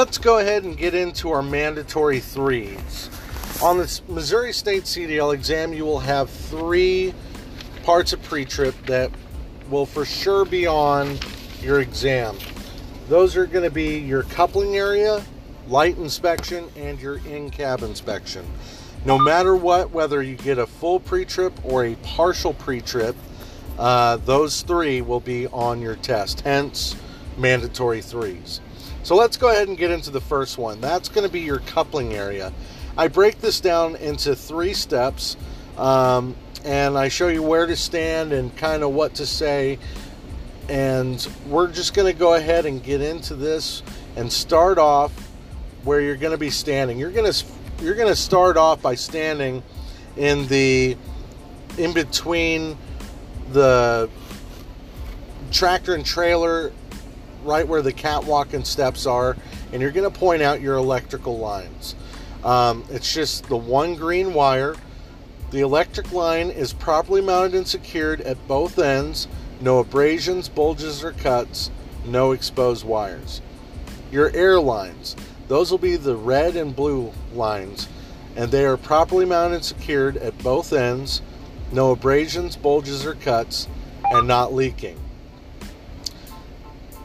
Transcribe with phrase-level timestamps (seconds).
[0.00, 3.10] let's go ahead and get into our mandatory threes.
[3.62, 7.12] On the Missouri State CDL exam, you will have three
[7.82, 9.10] parts of pre-trip that
[9.68, 11.18] will for sure be on
[11.60, 12.38] your exam.
[13.10, 15.22] Those are going to be your coupling area,
[15.68, 18.46] light inspection, and your in-cab inspection.
[19.04, 23.14] No matter what, whether you get a full pre-trip or a partial pre-trip,
[23.78, 26.40] uh, those three will be on your test.
[26.40, 26.96] Hence,
[27.36, 28.62] mandatory threes.
[29.02, 30.80] So let's go ahead and get into the first one.
[30.80, 32.52] That's going to be your coupling area.
[32.96, 35.36] I break this down into three steps,
[35.78, 39.78] um, and I show you where to stand and kind of what to say.
[40.68, 43.82] And we're just going to go ahead and get into this
[44.16, 45.12] and start off
[45.82, 46.98] where you're going to be standing.
[46.98, 47.44] You're going to
[47.82, 49.62] you're going to start off by standing
[50.16, 50.96] in the
[51.78, 52.76] in between
[53.52, 54.10] the
[55.50, 56.72] tractor and trailer
[57.44, 59.36] right where the catwalk and steps are,
[59.72, 61.94] and you're going to point out your electrical lines.
[62.44, 64.76] Um, it's just the one green wire.
[65.50, 69.28] The electric line is properly mounted and secured at both ends.
[69.60, 71.70] No abrasions, bulges, or cuts.
[72.06, 73.42] No exposed wires.
[74.10, 75.16] Your air lines.
[75.48, 77.88] Those will be the red and blue lines,
[78.36, 81.20] and they are properly mounted and secured at both ends.
[81.72, 83.66] No abrasions, bulges, or cuts,
[84.04, 84.98] and not leaking.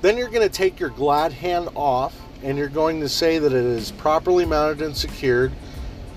[0.05, 3.51] Then you're going to take your glad hand off and you're going to say that
[3.51, 5.51] it is properly mounted and secured,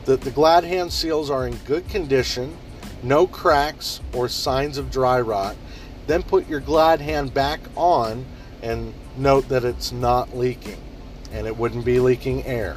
[0.05, 2.55] that the glad hand seals are in good condition,
[3.03, 5.56] no cracks or signs of dry rot.
[6.06, 8.27] Then put your glad hand back on
[8.61, 10.83] and note that it's not leaking
[11.33, 12.77] and it wouldn't be leaking air.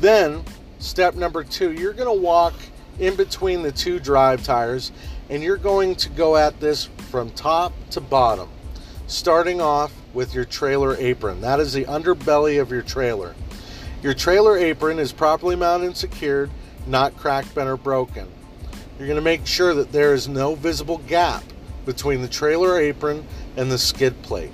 [0.00, 0.42] Then,
[0.80, 2.54] step number two, you're going to walk
[2.98, 4.90] in between the two drive tires
[5.30, 8.48] and you're going to go at this from top to bottom
[9.08, 11.40] starting off with your trailer apron.
[11.40, 13.34] That is the underbelly of your trailer.
[14.02, 16.50] Your trailer apron is properly mounted and secured,
[16.86, 18.28] not cracked, bent, or broken.
[18.98, 21.42] You're going to make sure that there is no visible gap
[21.86, 23.26] between the trailer apron
[23.56, 24.52] and the skid plate.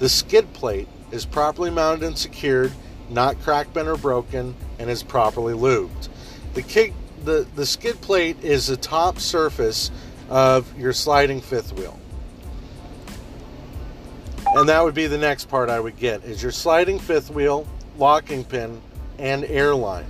[0.00, 2.72] The skid plate is properly mounted and secured,
[3.08, 6.08] not cracked, bent, or broken, and is properly lubed.
[6.54, 6.92] The, kick,
[7.24, 9.92] the, the skid plate is the top surface
[10.28, 11.98] of your sliding fifth wheel.
[14.56, 17.68] And that would be the next part I would get is your sliding fifth wheel,
[17.98, 18.80] locking pin,
[19.18, 20.06] and airline.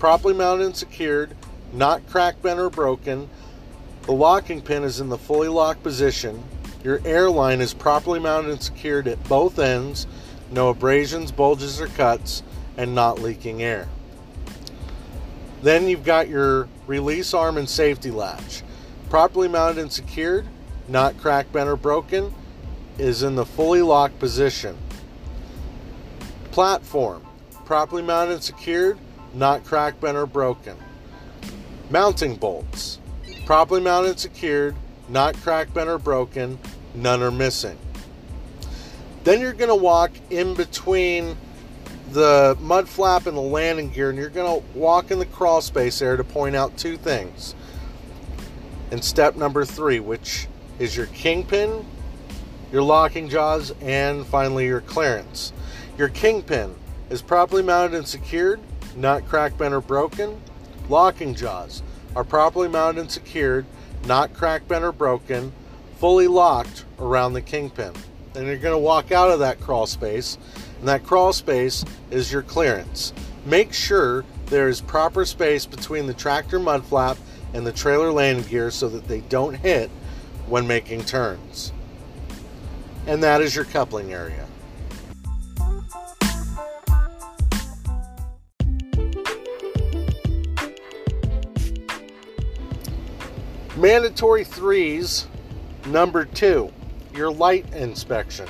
[0.00, 1.36] Properly mounted and secured,
[1.72, 3.30] not cracked, bent, or broken.
[4.02, 6.42] The locking pin is in the fully locked position.
[6.82, 10.08] Your airline is properly mounted and secured at both ends,
[10.50, 12.42] no abrasions, bulges, or cuts,
[12.76, 13.88] and not leaking air.
[15.62, 18.64] Then you've got your release arm and safety latch.
[19.08, 20.48] Properly mounted and secured,
[20.88, 22.34] not cracked, bent, or broken
[22.98, 24.76] is in the fully locked position.
[26.50, 27.24] Platform,
[27.64, 28.98] properly mounted and secured,
[29.34, 30.76] not cracked, bent, or broken.
[31.90, 32.98] Mounting bolts,
[33.46, 34.74] properly mounted and secured,
[35.08, 36.58] not cracked, bent, or broken,
[36.94, 37.78] none are missing.
[39.24, 41.36] Then you're going to walk in between
[42.10, 45.60] the mud flap and the landing gear, and you're going to walk in the crawl
[45.60, 47.54] space there to point out two things.
[48.90, 50.48] And step number three, which
[50.78, 51.84] is your kingpin
[52.72, 55.52] your locking jaws, and finally your clearance.
[55.96, 56.74] Your kingpin
[57.10, 58.60] is properly mounted and secured,
[58.96, 60.40] not cracked, bent, or broken.
[60.88, 61.82] Locking jaws
[62.14, 63.64] are properly mounted and secured,
[64.06, 65.52] not cracked, bent, or broken,
[65.96, 67.92] fully locked around the kingpin.
[68.34, 70.36] And you're going to walk out of that crawl space,
[70.78, 73.12] and that crawl space is your clearance.
[73.46, 77.16] Make sure there is proper space between the tractor mud flap
[77.54, 79.90] and the trailer landing gear so that they don't hit
[80.46, 81.72] when making turns
[83.08, 84.46] and that is your coupling area.
[93.76, 95.26] Mandatory threes,
[95.86, 96.70] number two,
[97.14, 98.46] your light inspection.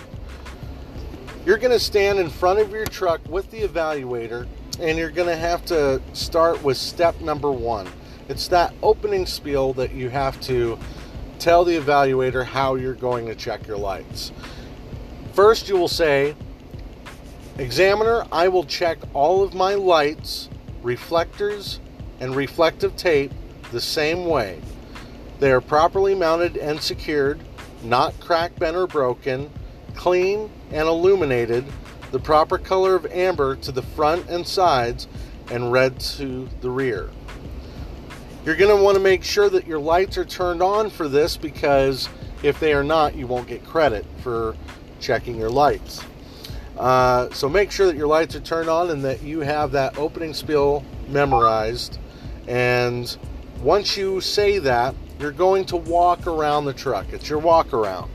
[1.46, 4.48] You're going to stand in front of your truck with the evaluator
[4.80, 7.86] and you're going to have to start with step number one.
[8.28, 10.78] It's that opening spiel that you have to
[11.38, 14.32] tell the evaluator how you're going to check your lights.
[15.32, 16.34] First, you will say,
[17.58, 20.48] Examiner, I will check all of my lights,
[20.82, 21.80] reflectors,
[22.20, 23.32] and reflective tape
[23.72, 24.60] the same way.
[25.40, 27.40] They are properly mounted and secured,
[27.82, 29.50] not cracked, bent, or broken,
[29.94, 31.64] clean and illuminated,
[32.10, 35.06] the proper color of amber to the front and sides,
[35.50, 37.10] and red to the rear.
[38.48, 41.36] You're going to want to make sure that your lights are turned on for this
[41.36, 42.08] because
[42.42, 44.56] if they are not, you won't get credit for
[45.00, 46.02] checking your lights.
[46.78, 49.98] Uh, so make sure that your lights are turned on and that you have that
[49.98, 51.98] opening spiel memorized.
[52.46, 53.14] And
[53.60, 57.12] once you say that, you're going to walk around the truck.
[57.12, 58.10] It's your walk around.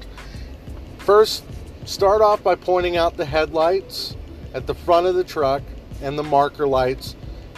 [0.97, 1.43] First,
[1.85, 4.17] start off by pointing out the headlights
[4.55, 5.61] at the front of the truck
[6.01, 7.15] and the marker lights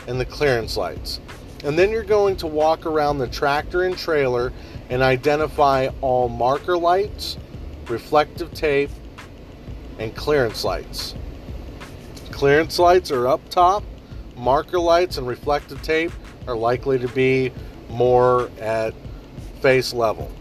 [0.07, 1.21] and the clearance lights.
[1.65, 4.53] And then you're going to walk around the tractor and trailer
[4.91, 7.37] and identify all marker lights,
[7.87, 8.91] reflective tape,
[9.97, 11.15] and clearance lights.
[12.29, 13.83] Clearance lights are up top,
[14.37, 16.11] marker lights and reflective tape
[16.47, 17.51] are likely to be
[17.89, 18.93] more at
[19.59, 20.31] face level.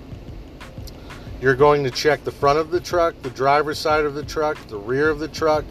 [1.41, 4.59] You're going to check the front of the truck, the driver's side of the truck,
[4.69, 5.65] the rear of the truck,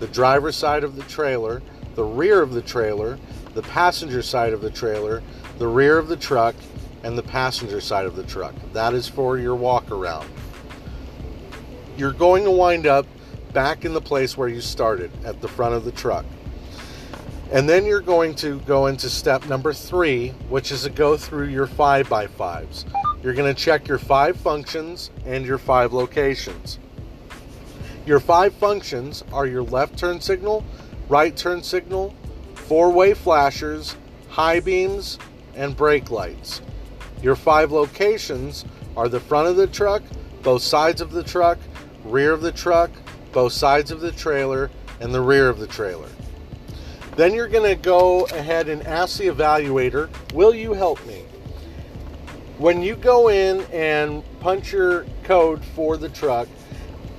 [0.00, 1.62] the driver's side of the trailer,
[1.94, 3.18] the rear of the trailer,
[3.56, 5.22] the passenger side of the trailer,
[5.58, 6.54] the rear of the truck,
[7.02, 8.54] and the passenger side of the truck.
[8.74, 10.28] That is for your walk around.
[11.96, 13.06] You're going to wind up
[13.54, 16.26] back in the place where you started at the front of the truck.
[17.50, 21.46] And then you're going to go into step number three, which is to go through
[21.46, 22.84] your five by fives.
[23.22, 26.78] You're going to check your five functions and your five locations.
[28.04, 30.62] Your five functions are your left turn signal,
[31.08, 32.14] right turn signal,
[32.56, 33.96] four way flashers,
[34.28, 35.18] high beams,
[35.54, 36.60] and brake lights.
[37.22, 38.64] Your five locations
[38.96, 40.02] are the front of the truck,
[40.42, 41.58] both sides of the truck,
[42.04, 42.90] rear of the truck,
[43.32, 44.70] both sides of the trailer,
[45.00, 46.08] and the rear of the trailer.
[47.16, 51.24] Then you're going to go ahead and ask the evaluator, Will you help me?
[52.58, 56.48] When you go in and punch your code for the truck,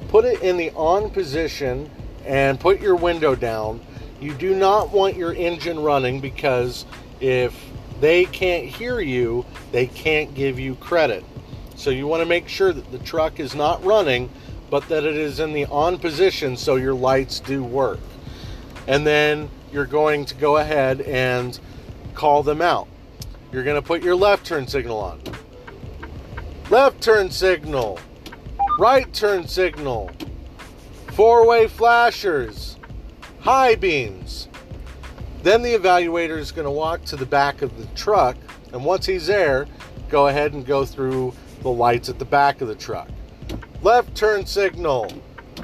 [0.08, 1.90] put it in the on position
[2.26, 3.82] and put your window down.
[4.20, 6.86] You do not want your engine running because
[7.20, 7.54] if
[8.00, 11.24] they can't hear you, they can't give you credit.
[11.76, 14.30] So you want to make sure that the truck is not running,
[14.70, 18.00] but that it is in the on position so your lights do work.
[18.88, 21.60] And then you're going to go ahead and
[22.16, 22.88] call them out.
[23.52, 25.22] You're going to put your left turn signal on.
[26.70, 28.00] Left turn signal.
[28.80, 30.12] Right turn signal.
[31.14, 32.77] Four way flashers.
[33.48, 34.50] High beams.
[35.42, 38.36] Then the evaluator is going to walk to the back of the truck,
[38.74, 39.68] and once he's there,
[40.10, 43.08] go ahead and go through the lights at the back of the truck.
[43.82, 45.10] Left turn signal,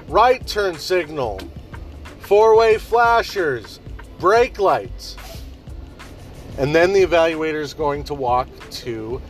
[0.07, 1.41] right turn signal,
[2.21, 3.81] four way flashers,
[4.17, 5.17] brake lights.
[6.57, 9.21] And then the evaluator is going to walk to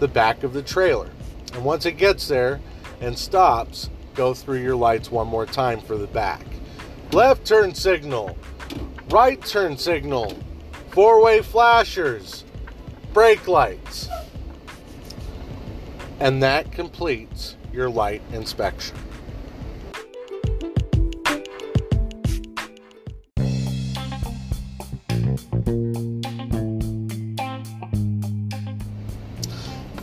[0.00, 1.08] the back of the trailer.
[1.54, 2.60] And once it gets there
[3.00, 6.42] and stops, go through your lights one more time for the back.
[7.12, 8.38] Left turn signal,
[9.10, 10.34] right turn signal,
[10.92, 12.46] four way flashers,
[13.12, 14.08] brake lights.
[16.20, 18.96] And that completes your light inspection.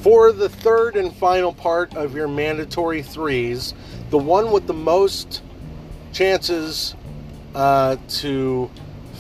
[0.02, 3.74] For the third and final part of your mandatory threes,
[4.12, 5.42] the one with the most
[6.12, 6.96] chances
[7.60, 8.72] uh, to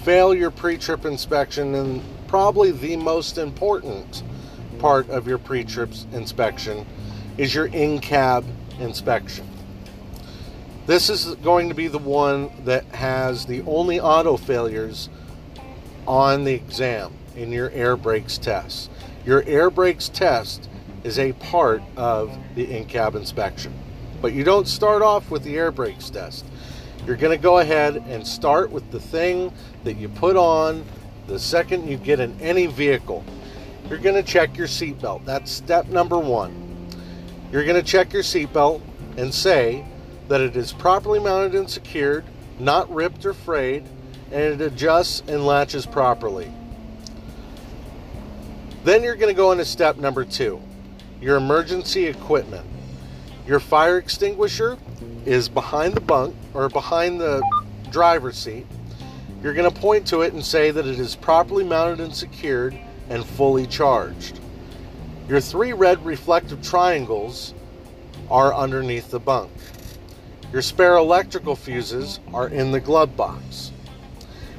[0.06, 4.24] fail your pre trip inspection and probably the most important
[4.80, 6.86] part of your pre trip inspection
[7.38, 8.46] is your in cab
[8.80, 9.46] inspection.
[10.88, 15.10] This is going to be the one that has the only auto failures
[16.08, 18.90] on the exam in your air brakes test.
[19.26, 20.70] Your air brakes test
[21.04, 23.74] is a part of the in-cab inspection.
[24.22, 26.46] But you don't start off with the air brakes test.
[27.10, 29.52] You're going to go ahead and start with the thing
[29.84, 30.86] that you put on
[31.26, 33.26] the second you get in any vehicle.
[33.90, 35.26] You're going to check your seatbelt.
[35.26, 36.88] That's step number one.
[37.52, 38.84] You're going to check your seatbelt
[39.18, 39.88] and say
[40.28, 42.26] that it is properly mounted and secured,
[42.60, 43.86] not ripped or frayed,
[44.32, 46.54] and it adjusts and latches properly.
[48.84, 50.62] Then you're going to go into step number two
[51.20, 52.68] your emergency equipment.
[53.50, 54.78] Your fire extinguisher
[55.26, 57.42] is behind the bunk or behind the
[57.90, 58.68] driver's seat.
[59.42, 62.80] You're going to point to it and say that it is properly mounted and secured
[63.10, 64.40] and fully charged.
[65.28, 67.56] Your three red reflective triangles
[68.30, 69.52] are underneath the bunk.
[70.54, 73.72] Your spare electrical fuses are in the glove box.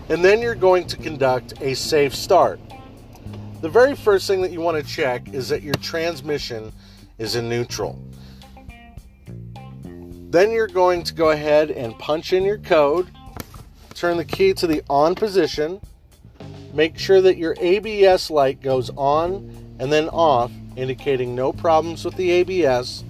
[0.09, 2.59] And then you're going to conduct a safe start.
[3.61, 6.73] The very first thing that you want to check is that your transmission
[7.19, 7.97] is in neutral.
[10.31, 13.11] Then you're going to go ahead and punch in your code,
[13.95, 15.81] turn the key to the on position,
[16.73, 22.15] make sure that your ABS light goes on and then off, indicating no problems with
[22.15, 23.03] the ABS,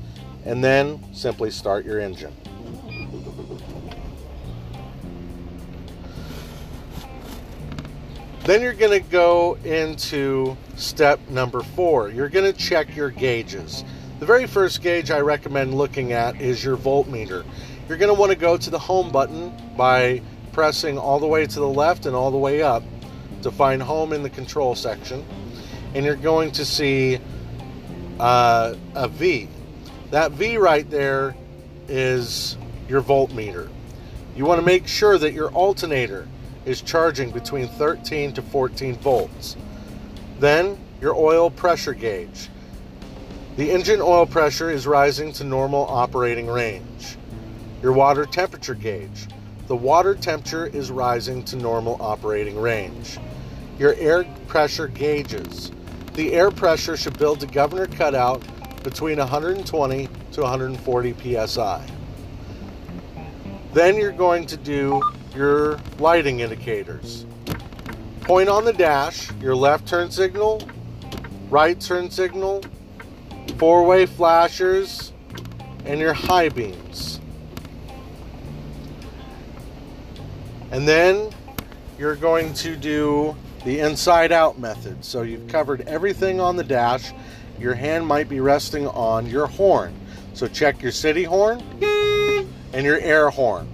[0.47, 2.35] and then simply start your engine.
[8.45, 12.09] Then you're going to go into step number four.
[12.09, 13.85] You're going to check your gauges.
[14.21, 17.43] The very first gauge I recommend looking at is your voltmeter.
[17.89, 20.21] You're going to want to go to the home button by
[20.53, 22.83] pressing all the way to the left and all the way up
[23.41, 25.25] to find home in the control section.
[25.95, 27.19] And you're going to see
[28.19, 29.49] uh, a V.
[30.11, 31.35] That V right there
[31.89, 32.59] is
[32.91, 33.71] your voltmeter.
[34.37, 36.29] You want to make sure that your alternator
[36.67, 39.57] is charging between 13 to 14 volts.
[40.39, 42.51] Then your oil pressure gauge.
[43.61, 47.19] The engine oil pressure is rising to normal operating range.
[47.83, 49.27] Your water temperature gauge.
[49.67, 53.19] The water temperature is rising to normal operating range.
[53.79, 55.73] Your air pressure gauges.
[56.15, 58.43] The air pressure should build the governor cutout
[58.83, 61.87] between 120 to 140 psi.
[63.75, 65.03] Then you're going to do
[65.37, 67.27] your lighting indicators.
[68.23, 70.67] Point on the dash, your left turn signal,
[71.51, 72.63] right turn signal,
[73.51, 75.13] four way flashers,
[75.85, 77.21] and your high beams.
[80.71, 81.31] And then
[81.99, 85.05] you're going to do the inside out method.
[85.05, 87.13] So you've covered everything on the dash.
[87.59, 89.95] Your hand might be resting on your horn.
[90.33, 91.61] So check your city horn
[92.73, 93.69] and your air horn.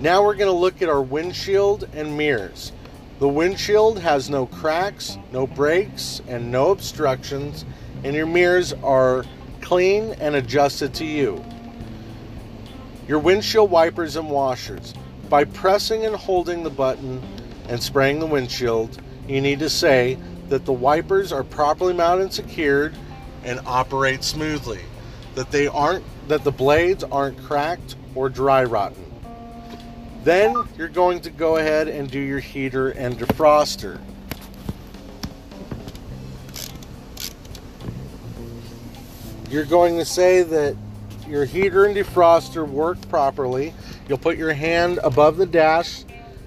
[0.00, 2.70] Now we're going to look at our windshield and mirrors.
[3.18, 7.64] The windshield has no cracks, no breaks, and no obstructions,
[8.04, 9.24] and your mirrors are
[9.60, 11.44] clean and adjusted to you.
[13.08, 14.94] Your windshield wipers and washers.
[15.28, 17.20] By pressing and holding the button
[17.68, 20.16] and spraying the windshield, you need to say
[20.48, 22.94] that the wipers are properly mounted and secured
[23.42, 24.80] and operate smoothly.
[25.34, 29.07] That they aren't that the blades aren't cracked or dry rotten.
[30.24, 34.00] Then you're going to go ahead and do your heater and defroster.
[39.50, 40.76] You're going to say that
[41.26, 43.72] your heater and defroster work properly.
[44.08, 46.04] You'll put your hand above the dash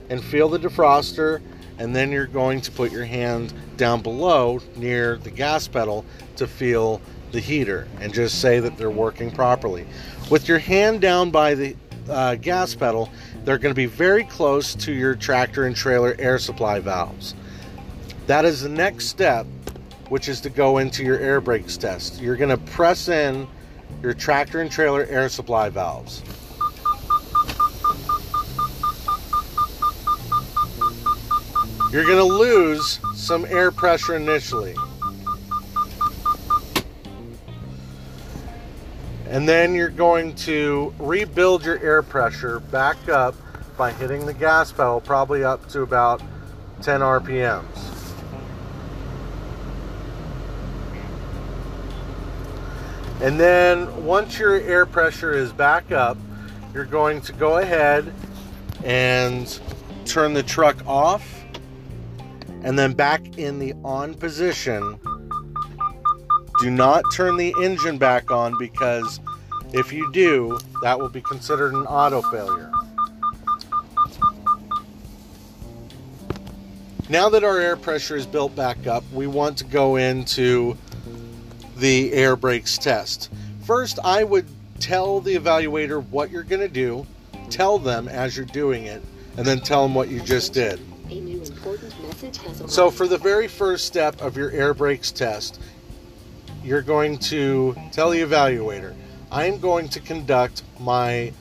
[0.10, 1.42] and feel the defroster,
[1.80, 6.46] and then you're going to put your hand down below near the gas pedal to
[6.46, 7.02] feel
[7.32, 9.88] the heater and just say that they're working properly.
[10.30, 11.76] With your hand down by the
[12.10, 13.10] uh, gas pedal,
[13.44, 17.34] they're going to be very close to your tractor and trailer air supply valves.
[18.28, 19.46] That is the next step,
[20.10, 22.22] which is to go into your air brakes test.
[22.22, 23.48] You're going to press in
[24.02, 26.22] your tractor and trailer air supply valves.
[31.92, 34.76] You're going to lose some air pressure initially.
[39.32, 43.34] And then you're going to rebuild your air pressure back up
[43.78, 46.22] by hitting the gas pedal, probably up to about
[46.82, 47.64] 10 RPMs.
[53.22, 56.18] And then once your air pressure is back up,
[56.74, 58.14] you're going to go ahead
[58.84, 59.62] and
[60.04, 61.46] turn the truck off
[62.64, 65.00] and then back in the on position
[66.62, 69.20] do not turn the engine back on because
[69.74, 72.72] if you do, that will be considered an auto failure.
[77.10, 80.78] Now that our air pressure is built back up, we want to go into
[81.78, 83.32] the air brakes test.
[83.64, 84.46] First, I would
[84.80, 87.08] tell the evaluator what you're going to do,
[87.50, 89.02] tell them as you're doing it,
[89.36, 90.80] and then tell them what you just did.
[92.68, 95.60] So, for the very first step of your air brakes test,
[96.64, 98.96] you're going to tell the evaluator,
[99.32, 101.32] I'm going to conduct my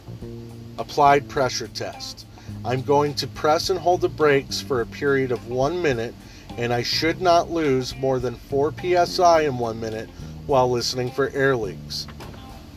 [0.79, 2.27] applied pressure test.
[2.65, 6.15] I'm going to press and hold the brakes for a period of one minute,
[6.57, 8.73] and I should not lose more than 4
[9.07, 10.09] psi in one minute
[10.47, 12.07] while listening for air leaks.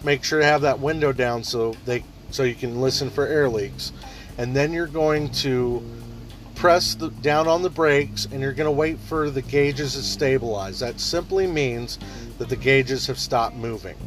[0.04, 3.48] Make sure to have that window down so they so you can listen for air
[3.48, 3.94] leaks.
[4.38, 5.84] And then you're going to
[6.64, 10.02] press the, down on the brakes and you're going to wait for the gauges to
[10.02, 10.80] stabilize.
[10.80, 12.00] That simply means
[12.38, 13.98] that the gauges have stopped moving.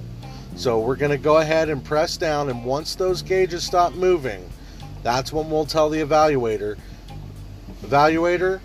[0.56, 4.48] So we're going to go ahead and press down, and once those gauges stop moving,
[5.02, 6.78] that's when we'll tell the evaluator,
[7.82, 8.62] Evaluator,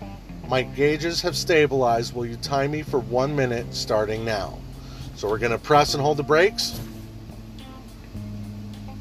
[0.48, 2.14] my gauges have stabilized.
[2.14, 4.58] Will you time me for one minute starting now?
[5.16, 6.80] So we're going to press and hold the brakes.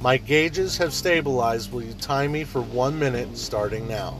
[0.02, 1.72] My gauges have stabilized.
[1.72, 4.20] Will you time me for one minute starting now?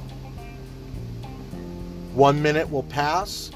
[2.14, 3.52] One minute will pass.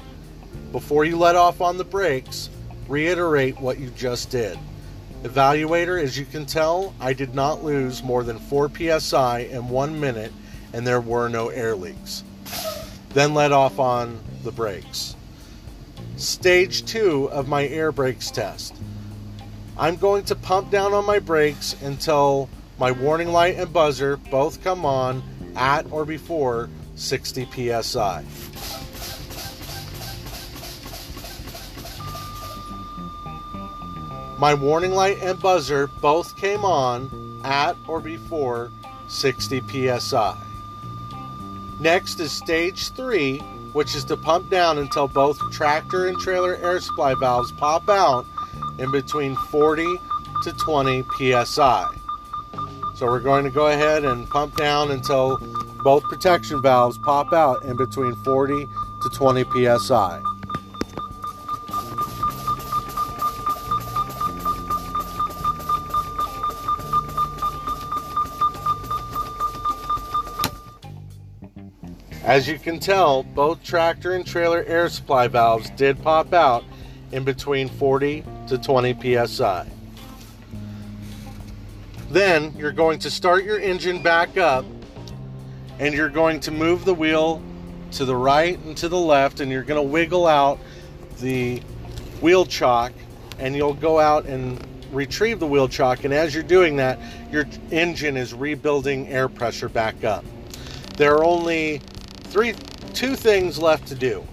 [0.72, 2.48] Before you let off on the brakes,
[2.88, 4.58] reiterate what you just did.
[5.24, 10.00] Evaluator, as you can tell, I did not lose more than 4 psi in one
[10.00, 10.32] minute,
[10.72, 12.24] and there were no air leaks.
[13.10, 15.16] Then let off on the brakes.
[16.16, 18.74] Stage two of my air brakes test.
[19.76, 22.48] I'm going to pump down on my brakes until
[22.78, 25.22] my warning light and buzzer both come on
[25.56, 27.46] at or before 60
[27.82, 28.24] psi.
[34.38, 38.70] My warning light and buzzer both came on at or before
[39.08, 40.36] 60 psi.
[41.80, 43.38] Next is stage three,
[43.72, 48.26] which is to pump down until both tractor and trailer air supply valves pop out
[48.78, 49.98] in between 40
[50.42, 51.86] to 20 psi.
[52.94, 55.38] So we're going to go ahead and pump down until
[55.86, 58.66] both protection valves pop out in between 40
[59.02, 59.44] to 20
[59.78, 60.20] psi.
[72.24, 76.64] As you can tell, both tractor and trailer air supply valves did pop out
[77.12, 79.68] in between 40 to 20 psi.
[82.10, 84.64] Then you're going to start your engine back up
[85.78, 87.42] and you're going to move the wheel
[87.92, 90.58] to the right and to the left and you're going to wiggle out
[91.20, 91.58] the
[92.20, 92.92] wheel chock
[93.38, 96.98] and you'll go out and retrieve the wheel chock and as you're doing that
[97.30, 100.24] your engine is rebuilding air pressure back up.
[100.96, 101.80] There are only
[102.24, 102.54] three
[102.94, 104.26] two things left to do.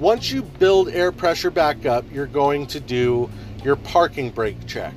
[0.00, 3.30] Once you build air pressure back up, you're going to do
[3.62, 4.94] your parking brake check,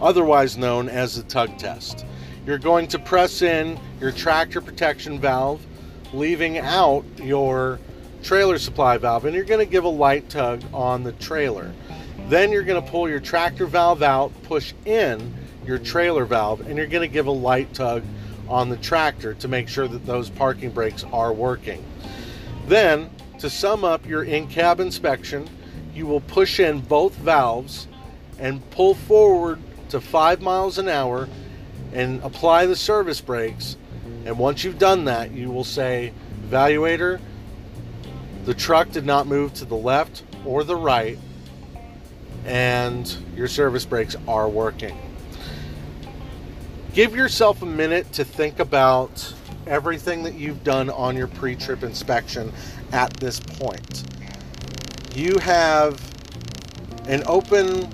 [0.00, 2.06] otherwise known as the tug test.
[2.46, 5.66] You're going to press in your tractor protection valve,
[6.12, 7.80] leaving out your
[8.22, 11.72] trailer supply valve, and you're going to give a light tug on the trailer.
[12.28, 15.34] Then you're going to pull your tractor valve out, push in
[15.66, 18.04] your trailer valve, and you're going to give a light tug
[18.48, 21.84] on the tractor to make sure that those parking brakes are working.
[22.68, 25.50] Then, to sum up your in cab inspection,
[25.92, 27.88] you will push in both valves
[28.38, 31.28] and pull forward to 5 miles an hour
[31.96, 33.76] and apply the service brakes.
[34.24, 36.12] And once you've done that, you will say,
[36.48, 37.20] Evaluator,
[38.44, 41.18] the truck did not move to the left or the right,
[42.44, 44.96] and your service brakes are working
[46.96, 49.34] give yourself a minute to think about
[49.66, 52.50] everything that you've done on your pre trip inspection
[52.90, 54.02] at this point.
[55.14, 56.00] You have
[57.06, 57.86] an open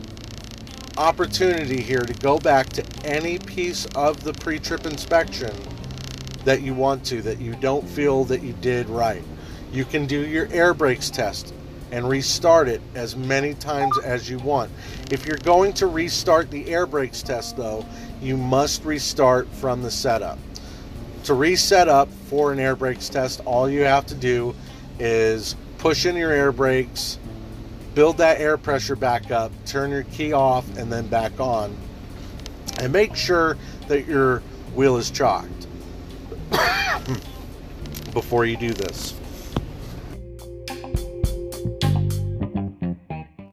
[0.97, 5.55] opportunity here to go back to any piece of the pre trip inspection
[6.45, 9.23] that you want to, that you don't feel that you did right.
[9.73, 11.55] You can do your air brakes test
[11.91, 14.71] and restart it as many times as you want.
[15.11, 17.85] If you're going to restart the air brakes test, though,
[18.21, 20.39] you must restart from the setup.
[21.25, 24.55] To reset up for an air brakes test, all you have to do
[24.99, 27.19] is push in your air brakes,
[27.95, 31.77] build that air pressure back up, turn your key off, and then back on.
[32.79, 33.57] And make sure
[33.89, 34.41] that your
[34.75, 35.67] wheel is chocked
[38.13, 39.15] before you do this.